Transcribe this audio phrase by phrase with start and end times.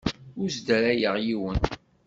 [0.41, 1.59] Ur sdarayeɣ yiwen.